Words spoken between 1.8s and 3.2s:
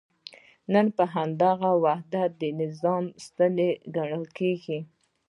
وحدت د نظام